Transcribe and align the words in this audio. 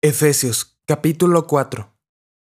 Efesios 0.00 0.78
capítulo 0.86 1.48
4 1.48 1.92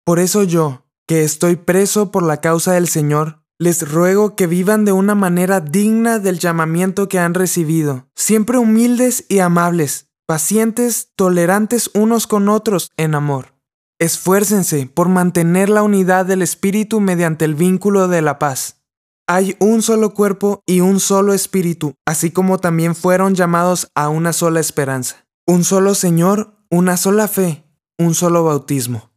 Por 0.05 0.19
eso 0.19 0.43
yo, 0.43 0.89
que 1.07 1.23
estoy 1.23 1.55
preso 1.55 2.11
por 2.11 2.25
la 2.25 2.41
causa 2.41 2.73
del 2.73 2.89
Señor, 2.89 3.45
les 3.61 3.89
ruego 3.89 4.35
que 4.35 4.49
vivan 4.49 4.85
de 4.85 4.91
una 4.91 5.15
manera 5.15 5.61
digna 5.61 6.19
del 6.19 6.41
llamamiento 6.41 7.09
que 7.09 7.21
han 7.21 7.35
recibido, 7.35 8.09
siempre 8.17 8.59
humildes 8.59 9.25
y 9.29 9.39
amables, 9.39 10.09
pacientes, 10.27 11.13
tolerantes 11.15 11.93
unos 11.95 12.27
con 12.27 12.49
otros 12.49 12.91
en 12.97 13.15
amor. 13.15 13.55
Esfuércense 14.01 14.91
por 14.93 15.09
mantener 15.09 15.69
la 15.69 15.85
unidad 15.85 16.27
del 16.27 16.43
Espíritu 16.43 16.99
mediante 16.99 17.45
el 17.45 17.55
vínculo 17.55 18.09
de 18.09 18.21
la 18.21 18.41
paz. 18.41 18.83
Hay 19.29 19.57
un 19.61 19.83
solo 19.83 20.13
cuerpo 20.13 20.65
y 20.67 20.81
un 20.81 20.99
solo 20.99 21.35
Espíritu, 21.35 21.95
así 22.05 22.33
como 22.33 22.59
también 22.59 22.97
fueron 22.97 23.37
llamados 23.37 23.87
a 23.95 24.09
una 24.09 24.33
sola 24.33 24.59
esperanza. 24.59 25.25
Un 25.47 25.63
solo 25.63 25.95
Señor, 25.95 26.58
una 26.71 26.97
sola 26.97 27.29
fe, 27.29 27.65
un 27.99 28.15
solo 28.15 28.45
bautismo. 28.45 29.11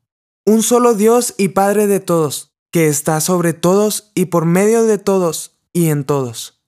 Un 0.46 0.64
solo 0.64 0.94
Dios 0.94 1.36
y 1.38 1.50
Padre 1.50 1.86
de 1.88 2.00
todos, 2.00 2.54
que 2.72 2.88
está 2.88 3.20
sobre 3.20 3.54
todos 3.54 4.12
y 4.16 4.26
por 4.26 4.46
medio 4.46 4.86
de 4.86 4.98
todos 4.98 5.60
y 5.74 5.90
en 5.90 6.06
todos. 6.06 6.64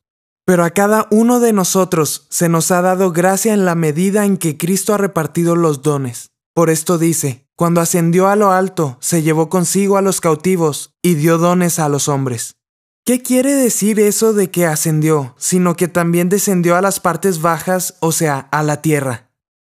Pero 0.45 0.65
a 0.65 0.71
cada 0.71 1.07
uno 1.09 1.39
de 1.39 1.53
nosotros 1.53 2.27
se 2.29 2.49
nos 2.49 2.69
ha 2.71 2.81
dado 2.81 3.13
gracia 3.13 3.53
en 3.53 3.63
la 3.63 3.75
medida 3.75 4.25
en 4.25 4.37
que 4.37 4.57
Cristo 4.57 4.93
ha 4.93 4.97
repartido 4.97 5.55
los 5.55 5.81
dones. 5.81 6.31
Por 6.53 6.69
esto 6.69 6.97
dice, 6.97 7.47
cuando 7.55 7.79
ascendió 7.79 8.27
a 8.27 8.35
lo 8.35 8.51
alto, 8.51 8.97
se 8.99 9.21
llevó 9.21 9.49
consigo 9.49 9.95
a 9.95 10.01
los 10.01 10.19
cautivos 10.19 10.93
y 11.01 11.15
dio 11.15 11.37
dones 11.37 11.79
a 11.79 11.87
los 11.87 12.09
hombres. 12.09 12.57
¿Qué 13.05 13.21
quiere 13.21 13.53
decir 13.53 13.99
eso 13.99 14.33
de 14.33 14.51
que 14.51 14.65
ascendió, 14.65 15.33
sino 15.37 15.75
que 15.75 15.87
también 15.87 16.29
descendió 16.29 16.75
a 16.75 16.81
las 16.81 16.99
partes 16.99 17.41
bajas, 17.41 17.95
o 18.01 18.11
sea, 18.11 18.39
a 18.51 18.63
la 18.63 18.81
tierra? 18.81 19.32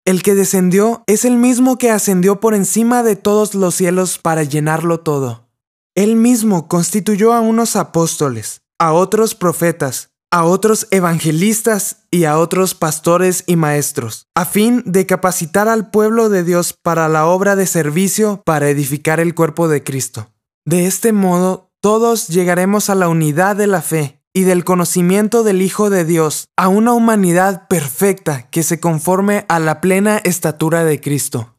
El 0.08 0.24
que 0.24 0.36
descendió 0.36 1.04
es 1.06 1.26
el 1.26 1.36
mismo 1.36 1.78
que 1.78 1.92
ascendió 1.92 2.40
por 2.40 2.54
encima 2.54 3.04
de 3.04 3.18
todos 3.18 3.54
los 3.54 3.76
cielos 3.76 4.20
para 4.20 4.44
llenarlo 4.44 5.02
todo. 5.02 5.49
Él 5.96 6.16
mismo 6.16 6.70
constituyó 6.70 7.34
a 7.34 7.41
unos 7.41 7.76
apóstoles, 7.76 8.62
a 8.80 8.94
otros 8.94 9.36
profetas, 9.36 10.12
a 10.32 10.46
otros 10.46 10.88
evangelistas 10.91 12.05
y 12.10 12.24
a 12.24 12.40
otros 12.40 12.74
pastores 12.74 13.44
y 13.48 13.58
maestros, 13.58 14.27
a 14.34 14.46
fin 14.46 14.82
de 14.86 15.05
capacitar 15.05 15.68
al 15.68 15.91
pueblo 15.91 16.30
de 16.30 16.46
Dios 16.46 16.74
para 16.82 17.10
la 17.10 17.26
obra 17.26 17.58
de 17.58 17.68
servicio 17.68 18.42
para 18.46 18.70
edificar 18.70 19.20
el 19.20 19.36
cuerpo 19.36 19.68
de 19.68 19.84
Cristo. 19.84 20.30
De 20.64 20.86
este 20.86 21.12
modo, 21.12 21.74
todos 21.82 22.30
llegaremos 22.30 22.90
a 22.90 22.96
la 22.96 23.10
unidad 23.10 23.58
de 23.58 23.68
la 23.68 23.82
fe 23.82 24.16
y 24.34 24.44
del 24.44 24.64
conocimiento 24.64 25.44
del 25.44 25.62
Hijo 25.62 25.90
de 25.90 26.06
Dios 26.06 26.48
a 26.56 26.68
una 26.68 26.94
humanidad 26.94 27.68
perfecta 27.68 28.50
que 28.50 28.64
se 28.64 28.80
conforme 28.80 29.46
a 29.50 29.60
la 29.60 29.82
plena 29.82 30.18
estatura 30.18 30.84
de 30.84 31.02
Cristo. 31.02 31.56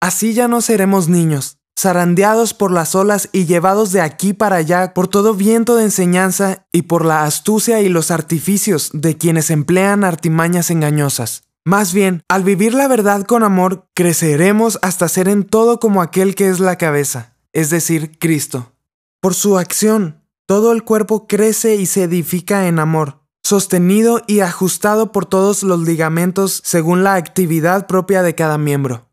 Así 0.00 0.34
ya 0.34 0.48
no 0.48 0.60
seremos 0.60 1.08
niños, 1.08 1.58
zarandeados 1.78 2.54
por 2.54 2.70
las 2.70 2.94
olas 2.94 3.28
y 3.32 3.44
llevados 3.44 3.92
de 3.92 4.00
aquí 4.00 4.32
para 4.32 4.56
allá 4.56 4.94
por 4.94 5.08
todo 5.08 5.34
viento 5.34 5.76
de 5.76 5.84
enseñanza 5.84 6.66
y 6.72 6.82
por 6.82 7.04
la 7.04 7.24
astucia 7.24 7.80
y 7.80 7.88
los 7.88 8.10
artificios 8.10 8.90
de 8.92 9.16
quienes 9.16 9.50
emplean 9.50 10.04
artimañas 10.04 10.70
engañosas. 10.70 11.44
Más 11.64 11.92
bien, 11.92 12.22
al 12.28 12.44
vivir 12.44 12.74
la 12.74 12.86
verdad 12.86 13.24
con 13.24 13.42
amor, 13.42 13.88
creceremos 13.92 14.78
hasta 14.82 15.08
ser 15.08 15.28
en 15.28 15.42
todo 15.42 15.80
como 15.80 16.00
aquel 16.00 16.34
que 16.34 16.48
es 16.48 16.60
la 16.60 16.76
cabeza, 16.76 17.34
es 17.52 17.70
decir, 17.70 18.18
Cristo. 18.20 18.72
Por 19.20 19.34
su 19.34 19.58
acción, 19.58 20.22
todo 20.46 20.70
el 20.70 20.84
cuerpo 20.84 21.26
crece 21.26 21.74
y 21.74 21.86
se 21.86 22.04
edifica 22.04 22.68
en 22.68 22.78
amor, 22.78 23.20
sostenido 23.42 24.22
y 24.28 24.40
ajustado 24.40 25.10
por 25.10 25.26
todos 25.26 25.64
los 25.64 25.80
ligamentos 25.80 26.62
según 26.64 27.02
la 27.02 27.14
actividad 27.14 27.88
propia 27.88 28.22
de 28.22 28.36
cada 28.36 28.56
miembro. 28.56 29.10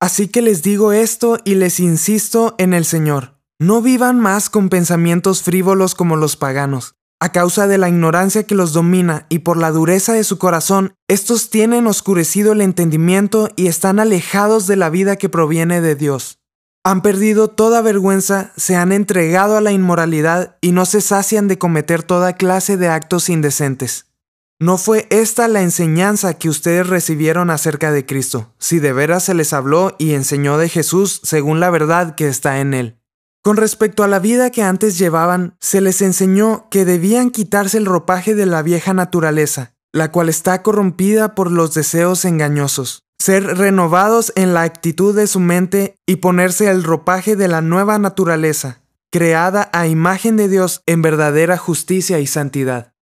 Así 0.00 0.28
que 0.28 0.42
les 0.42 0.62
digo 0.62 0.92
esto 0.92 1.38
y 1.44 1.54
les 1.54 1.78
insisto 1.78 2.54
en 2.58 2.74
el 2.74 2.84
Señor. 2.84 3.38
No 3.60 3.80
vivan 3.82 4.18
más 4.18 4.50
con 4.50 4.70
pensamientos 4.70 5.42
frívolos 5.42 5.94
como 5.94 6.16
los 6.16 6.36
paganos. 6.36 6.94
A 7.20 7.32
causa 7.32 7.68
de 7.68 7.76
la 7.76 7.90
ignorancia 7.90 8.44
que 8.44 8.54
los 8.54 8.72
domina 8.72 9.26
y 9.28 9.40
por 9.40 9.58
la 9.58 9.70
dureza 9.70 10.14
de 10.14 10.24
su 10.24 10.38
corazón, 10.38 10.94
estos 11.06 11.50
tienen 11.50 11.86
oscurecido 11.86 12.52
el 12.52 12.62
entendimiento 12.62 13.50
y 13.56 13.66
están 13.66 14.00
alejados 14.00 14.66
de 14.66 14.76
la 14.76 14.88
vida 14.88 15.16
que 15.16 15.28
proviene 15.28 15.82
de 15.82 15.94
Dios. 15.94 16.39
Han 16.82 17.02
perdido 17.02 17.48
toda 17.48 17.82
vergüenza, 17.82 18.52
se 18.56 18.74
han 18.74 18.92
entregado 18.92 19.58
a 19.58 19.60
la 19.60 19.70
inmoralidad 19.70 20.56
y 20.62 20.72
no 20.72 20.86
se 20.86 21.02
sacian 21.02 21.46
de 21.46 21.58
cometer 21.58 22.02
toda 22.02 22.32
clase 22.32 22.78
de 22.78 22.88
actos 22.88 23.28
indecentes. 23.28 24.06
No 24.58 24.78
fue 24.78 25.06
esta 25.10 25.46
la 25.48 25.60
enseñanza 25.60 26.34
que 26.34 26.48
ustedes 26.48 26.86
recibieron 26.86 27.50
acerca 27.50 27.92
de 27.92 28.06
Cristo, 28.06 28.54
si 28.58 28.78
de 28.78 28.94
veras 28.94 29.24
se 29.24 29.34
les 29.34 29.52
habló 29.52 29.94
y 29.98 30.14
enseñó 30.14 30.56
de 30.56 30.70
Jesús 30.70 31.20
según 31.22 31.60
la 31.60 31.68
verdad 31.68 32.14
que 32.14 32.28
está 32.28 32.60
en 32.60 32.72
él. 32.72 32.98
Con 33.42 33.58
respecto 33.58 34.02
a 34.02 34.08
la 34.08 34.18
vida 34.18 34.50
que 34.50 34.62
antes 34.62 34.98
llevaban, 34.98 35.56
se 35.60 35.82
les 35.82 36.00
enseñó 36.00 36.68
que 36.70 36.86
debían 36.86 37.30
quitarse 37.30 37.76
el 37.76 37.86
ropaje 37.86 38.34
de 38.34 38.46
la 38.46 38.62
vieja 38.62 38.94
naturaleza, 38.94 39.74
la 39.92 40.10
cual 40.12 40.30
está 40.30 40.62
corrompida 40.62 41.34
por 41.34 41.50
los 41.50 41.74
deseos 41.74 42.24
engañosos 42.24 43.04
ser 43.20 43.44
renovados 43.58 44.32
en 44.34 44.54
la 44.54 44.62
actitud 44.62 45.14
de 45.14 45.26
su 45.26 45.40
mente 45.40 45.94
y 46.06 46.16
ponerse 46.16 46.70
el 46.70 46.82
ropaje 46.82 47.36
de 47.36 47.48
la 47.48 47.60
nueva 47.60 47.98
naturaleza, 47.98 48.80
creada 49.10 49.68
a 49.74 49.86
imagen 49.86 50.38
de 50.38 50.48
Dios 50.48 50.82
en 50.86 51.02
verdadera 51.02 51.58
justicia 51.58 52.18
y 52.18 52.26
santidad. 52.26 52.94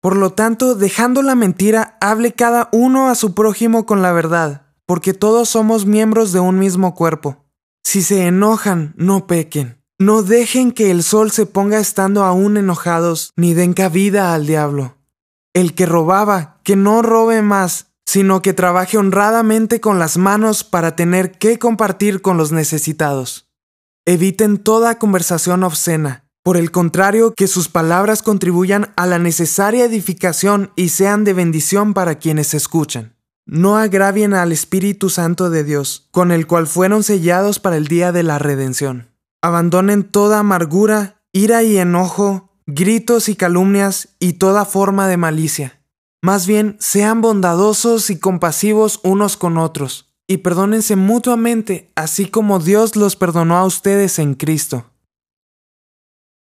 Por 0.00 0.16
lo 0.16 0.32
tanto, 0.32 0.74
dejando 0.74 1.22
la 1.22 1.36
mentira, 1.36 1.96
hable 2.00 2.32
cada 2.32 2.70
uno 2.72 3.08
a 3.08 3.14
su 3.14 3.34
prójimo 3.34 3.86
con 3.86 4.02
la 4.02 4.10
verdad, 4.10 4.66
porque 4.84 5.14
todos 5.14 5.48
somos 5.48 5.86
miembros 5.86 6.32
de 6.32 6.40
un 6.40 6.58
mismo 6.58 6.96
cuerpo. 6.96 7.44
Si 7.84 8.02
se 8.02 8.26
enojan, 8.26 8.94
no 8.96 9.28
pequen. 9.28 9.80
No 10.00 10.24
dejen 10.24 10.72
que 10.72 10.90
el 10.90 11.04
sol 11.04 11.30
se 11.30 11.46
ponga 11.46 11.78
estando 11.78 12.24
aún 12.24 12.56
enojados, 12.56 13.32
ni 13.36 13.54
den 13.54 13.74
cabida 13.74 14.34
al 14.34 14.44
diablo. 14.44 14.96
El 15.54 15.76
que 15.76 15.86
robaba, 15.86 16.58
que 16.64 16.74
no 16.74 17.02
robe 17.02 17.42
más, 17.42 17.91
sino 18.06 18.42
que 18.42 18.52
trabaje 18.52 18.98
honradamente 18.98 19.80
con 19.80 19.98
las 19.98 20.18
manos 20.18 20.64
para 20.64 20.96
tener 20.96 21.32
que 21.32 21.58
compartir 21.58 22.20
con 22.20 22.36
los 22.36 22.52
necesitados. 22.52 23.48
Eviten 24.04 24.58
toda 24.58 24.98
conversación 24.98 25.62
obscena. 25.64 26.24
Por 26.42 26.56
el 26.56 26.72
contrario, 26.72 27.34
que 27.36 27.46
sus 27.46 27.68
palabras 27.68 28.20
contribuyan 28.22 28.92
a 28.96 29.06
la 29.06 29.18
necesaria 29.18 29.84
edificación 29.84 30.72
y 30.74 30.88
sean 30.88 31.22
de 31.22 31.34
bendición 31.34 31.94
para 31.94 32.16
quienes 32.16 32.52
escuchan. 32.52 33.16
No 33.46 33.76
agravien 33.76 34.34
al 34.34 34.50
Espíritu 34.50 35.08
Santo 35.08 35.50
de 35.50 35.62
Dios, 35.62 36.08
con 36.10 36.32
el 36.32 36.48
cual 36.48 36.66
fueron 36.66 37.04
sellados 37.04 37.60
para 37.60 37.76
el 37.76 37.86
día 37.86 38.10
de 38.10 38.24
la 38.24 38.38
redención. 38.40 39.08
Abandonen 39.40 40.02
toda 40.02 40.40
amargura, 40.40 41.22
ira 41.32 41.62
y 41.62 41.78
enojo, 41.78 42.50
gritos 42.66 43.28
y 43.28 43.36
calumnias 43.36 44.10
y 44.18 44.34
toda 44.34 44.64
forma 44.64 45.06
de 45.06 45.16
malicia 45.16 45.81
más 46.22 46.46
bien, 46.46 46.76
sean 46.78 47.20
bondadosos 47.20 48.08
y 48.08 48.18
compasivos 48.18 49.00
unos 49.02 49.36
con 49.36 49.58
otros, 49.58 50.14
y 50.28 50.38
perdónense 50.38 50.94
mutuamente, 50.94 51.90
así 51.96 52.26
como 52.26 52.60
Dios 52.60 52.94
los 52.94 53.16
perdonó 53.16 53.56
a 53.58 53.64
ustedes 53.64 54.20
en 54.20 54.34
Cristo. 54.34 54.91